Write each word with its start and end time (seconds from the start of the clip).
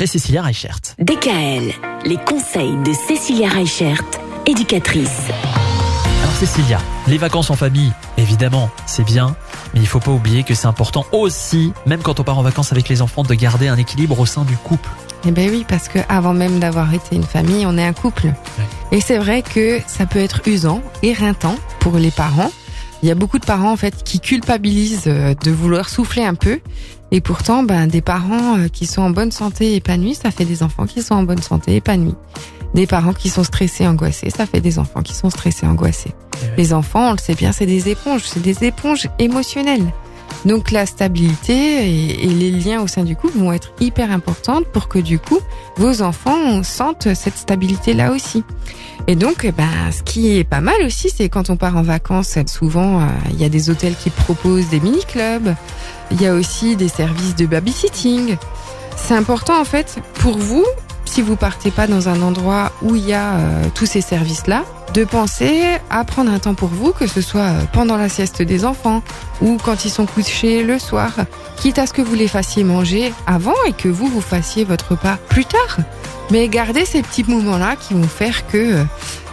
après 0.00 0.06
Cécilia 0.06 0.40
Reichert. 0.40 0.80
DKL, 0.98 1.74
les 2.06 2.16
conseils 2.16 2.74
de 2.86 2.90
Cécilia 3.06 3.50
Reichert, 3.50 4.02
éducatrice. 4.46 5.26
Alors 6.22 6.34
Cécilia, 6.36 6.78
les 7.06 7.18
vacances 7.18 7.50
en 7.50 7.54
famille, 7.54 7.92
évidemment, 8.16 8.70
c'est 8.86 9.04
bien, 9.04 9.36
mais 9.74 9.80
il 9.80 9.86
faut 9.86 10.00
pas 10.00 10.10
oublier 10.10 10.42
que 10.42 10.54
c'est 10.54 10.66
important 10.66 11.04
aussi, 11.12 11.74
même 11.84 12.00
quand 12.00 12.18
on 12.18 12.24
part 12.24 12.38
en 12.38 12.42
vacances 12.42 12.72
avec 12.72 12.88
les 12.88 13.02
enfants, 13.02 13.24
de 13.24 13.34
garder 13.34 13.68
un 13.68 13.76
équilibre 13.76 14.18
au 14.18 14.24
sein 14.24 14.44
du 14.44 14.56
couple. 14.56 14.88
Eh 15.26 15.32
ben 15.32 15.50
oui, 15.50 15.66
parce 15.68 15.88
que 15.88 15.98
avant 16.08 16.32
même 16.32 16.60
d'avoir 16.60 16.94
été 16.94 17.14
une 17.14 17.24
famille, 17.24 17.66
on 17.66 17.76
est 17.76 17.84
un 17.84 17.92
couple. 17.92 18.32
Et 18.92 19.02
c'est 19.02 19.18
vrai 19.18 19.42
que 19.42 19.82
ça 19.86 20.06
peut 20.06 20.20
être 20.20 20.40
usant, 20.48 20.80
éreintant 21.02 21.56
pour 21.78 21.98
les 21.98 22.10
parents. 22.10 22.50
Il 23.02 23.08
y 23.08 23.12
a 23.12 23.14
beaucoup 23.14 23.38
de 23.38 23.46
parents 23.46 23.72
en 23.72 23.76
fait 23.76 24.02
qui 24.04 24.20
culpabilisent 24.20 25.04
euh, 25.06 25.34
de 25.34 25.50
vouloir 25.50 25.88
souffler 25.88 26.24
un 26.24 26.34
peu. 26.34 26.60
Et 27.12 27.20
pourtant, 27.20 27.62
ben, 27.62 27.86
des 27.86 28.02
parents 28.02 28.58
euh, 28.58 28.68
qui 28.68 28.86
sont 28.86 29.02
en 29.02 29.10
bonne 29.10 29.32
santé 29.32 29.74
épanouis, 29.74 30.14
ça 30.14 30.30
fait 30.30 30.44
des 30.44 30.62
enfants 30.62 30.86
qui 30.86 31.02
sont 31.02 31.14
en 31.14 31.22
bonne 31.22 31.42
santé 31.42 31.76
épanouis. 31.76 32.14
Des 32.74 32.86
parents 32.86 33.14
qui 33.14 33.30
sont 33.30 33.42
stressés, 33.42 33.86
angoissés, 33.86 34.30
ça 34.30 34.46
fait 34.46 34.60
des 34.60 34.78
enfants 34.78 35.02
qui 35.02 35.14
sont 35.14 35.30
stressés, 35.30 35.66
angoissés. 35.66 36.12
Les 36.56 36.72
enfants, 36.72 37.08
on 37.08 37.12
le 37.12 37.18
sait 37.18 37.34
bien, 37.34 37.52
c'est 37.52 37.66
des 37.66 37.88
éponges, 37.88 38.22
c'est 38.24 38.42
des 38.42 38.64
éponges 38.64 39.08
émotionnelles. 39.18 39.92
Donc 40.44 40.70
la 40.70 40.86
stabilité 40.86 42.22
et, 42.22 42.26
les 42.26 42.50
liens 42.50 42.80
au 42.80 42.86
sein 42.86 43.04
du 43.04 43.16
couple 43.16 43.38
vont 43.38 43.52
être 43.52 43.72
hyper 43.80 44.10
importantes 44.10 44.64
pour 44.66 44.88
que 44.88 44.98
du 44.98 45.18
coup 45.18 45.38
vos 45.76 46.02
enfants 46.02 46.62
sentent 46.62 47.14
cette 47.14 47.36
stabilité 47.36 47.92
là 47.92 48.12
aussi. 48.12 48.44
Et 49.06 49.16
donc, 49.16 49.40
eh 49.44 49.52
ben, 49.52 49.90
ce 49.90 50.02
qui 50.02 50.36
est 50.36 50.44
pas 50.44 50.60
mal 50.60 50.76
aussi, 50.84 51.10
c'est 51.10 51.28
quand 51.28 51.50
on 51.50 51.56
part 51.56 51.76
en 51.76 51.82
vacances, 51.82 52.38
souvent 52.46 53.00
il 53.30 53.36
euh, 53.36 53.42
y 53.42 53.44
a 53.44 53.48
des 53.48 53.70
hôtels 53.70 53.94
qui 53.96 54.10
proposent 54.10 54.68
des 54.68 54.80
mini 54.80 55.04
clubs. 55.06 55.54
Il 56.10 56.20
y 56.20 56.26
a 56.26 56.34
aussi 56.34 56.76
des 56.76 56.88
services 56.88 57.34
de 57.34 57.46
babysitting. 57.46 58.36
C'est 58.96 59.14
important 59.14 59.60
en 59.60 59.64
fait 59.64 59.98
pour 60.14 60.36
vous 60.38 60.64
si 61.10 61.22
vous 61.22 61.34
partez 61.34 61.72
pas 61.72 61.88
dans 61.88 62.08
un 62.08 62.22
endroit 62.22 62.70
où 62.82 62.94
il 62.94 63.04
y 63.04 63.12
a 63.12 63.32
euh, 63.32 63.64
tous 63.74 63.84
ces 63.84 64.00
services-là, 64.00 64.64
de 64.94 65.02
penser 65.02 65.60
à 65.90 66.04
prendre 66.04 66.30
un 66.30 66.38
temps 66.38 66.54
pour 66.54 66.68
vous, 66.68 66.92
que 66.92 67.08
ce 67.08 67.20
soit 67.20 67.40
euh, 67.40 67.62
pendant 67.72 67.96
la 67.96 68.08
sieste 68.08 68.42
des 68.42 68.64
enfants 68.64 69.02
ou 69.42 69.58
quand 69.64 69.84
ils 69.84 69.90
sont 69.90 70.06
couchés 70.06 70.62
le 70.62 70.78
soir, 70.78 71.10
quitte 71.56 71.80
à 71.80 71.88
ce 71.88 71.92
que 71.92 72.00
vous 72.00 72.14
les 72.14 72.28
fassiez 72.28 72.62
manger 72.62 73.12
avant 73.26 73.56
et 73.66 73.72
que 73.72 73.88
vous, 73.88 74.06
vous 74.06 74.20
fassiez 74.20 74.64
votre 74.64 74.92
repas 74.92 75.16
plus 75.28 75.44
tard. 75.44 75.78
Mais 76.30 76.46
gardez 76.46 76.84
ces 76.84 77.02
petits 77.02 77.24
moments-là 77.24 77.74
qui 77.74 77.94
vont 77.94 78.04
faire 78.04 78.46
que 78.46 78.58
euh, 78.58 78.84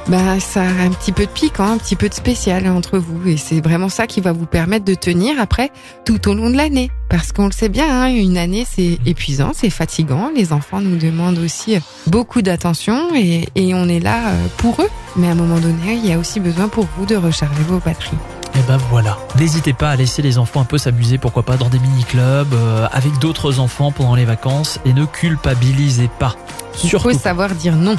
bah, 0.09 0.39
ça 0.39 0.61
a 0.61 0.63
un 0.63 0.89
petit 0.89 1.11
peu 1.11 1.25
de 1.25 1.31
piquant, 1.31 1.71
un 1.71 1.77
petit 1.77 1.95
peu 1.95 2.07
de 2.07 2.13
spécial 2.13 2.67
entre 2.67 2.97
vous. 2.97 3.27
Et 3.27 3.37
c'est 3.37 3.59
vraiment 3.59 3.89
ça 3.89 4.07
qui 4.07 4.21
va 4.21 4.31
vous 4.31 4.45
permettre 4.45 4.85
de 4.85 4.93
tenir 4.93 5.39
après 5.39 5.71
tout 6.05 6.29
au 6.29 6.33
long 6.33 6.49
de 6.49 6.55
l'année. 6.55 6.89
Parce 7.09 7.31
qu'on 7.31 7.45
le 7.45 7.51
sait 7.51 7.69
bien, 7.69 7.87
hein, 7.89 8.07
une 8.07 8.37
année 8.37 8.65
c'est 8.69 8.99
épuisant, 9.05 9.51
c'est 9.53 9.69
fatigant. 9.69 10.31
Les 10.35 10.53
enfants 10.53 10.81
nous 10.81 10.97
demandent 10.97 11.39
aussi 11.39 11.77
beaucoup 12.07 12.41
d'attention 12.41 13.15
et, 13.15 13.47
et 13.55 13.73
on 13.73 13.87
est 13.87 13.99
là 13.99 14.29
euh, 14.29 14.47
pour 14.57 14.81
eux. 14.81 14.89
Mais 15.15 15.27
à 15.27 15.31
un 15.31 15.35
moment 15.35 15.59
donné, 15.59 15.93
il 15.93 16.05
y 16.05 16.13
a 16.13 16.17
aussi 16.17 16.39
besoin 16.39 16.67
pour 16.67 16.87
vous 16.97 17.05
de 17.05 17.15
recharger 17.15 17.63
vos 17.67 17.79
batteries. 17.79 18.17
Et 18.55 18.61
ben 18.67 18.77
voilà, 18.89 19.17
n'hésitez 19.37 19.73
pas 19.73 19.91
à 19.91 19.95
laisser 19.95 20.21
les 20.23 20.39
enfants 20.39 20.61
un 20.61 20.65
peu 20.65 20.79
s'amuser, 20.79 21.19
pourquoi 21.19 21.43
pas 21.43 21.57
dans 21.57 21.69
des 21.69 21.77
mini-clubs, 21.79 22.53
euh, 22.53 22.87
avec 22.91 23.19
d'autres 23.19 23.59
enfants 23.59 23.91
pendant 23.91 24.15
les 24.15 24.25
vacances, 24.25 24.79
et 24.83 24.93
ne 24.93 25.05
culpabilisez 25.05 26.09
pas. 26.17 26.35
Il 26.83 26.89
faut 26.89 27.13
savoir 27.13 27.49
dire 27.49 27.75
non. 27.75 27.95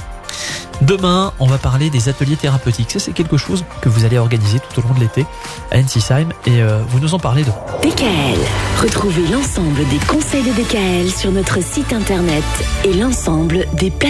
Demain, 0.83 1.33
on 1.41 1.47
va 1.47 1.59
parler 1.59 1.91
des 1.91 2.09
ateliers 2.09 2.37
thérapeutiques. 2.37 2.93
Ça, 2.93 2.98
c'est 3.01 3.12
quelque 3.12 3.37
chose 3.37 3.65
que 3.81 3.89
vous 3.89 4.05
allez 4.05 4.19
organiser 4.19 4.61
tout 4.61 4.81
au 4.81 4.83
long 4.87 4.95
de 4.95 5.01
l'été 5.01 5.27
à 5.73 5.79
Ensisheim 5.79 6.29
et 6.47 6.62
euh, 6.62 6.81
vous 6.89 7.01
nous 7.01 7.15
en 7.15 7.19
parlez 7.19 7.43
de. 7.43 7.51
DKL. 7.83 8.39
Retrouvez 8.81 9.27
l'ensemble 9.27 9.87
des 9.89 9.98
conseils 10.07 10.45
de 10.45 10.53
DKL 10.53 11.11
sur 11.11 11.33
notre 11.33 11.62
site 11.62 11.93
internet 11.93 12.45
et 12.85 12.95
l'ensemble 12.95 13.67
des 13.75 13.91
plateformes. 13.91 14.09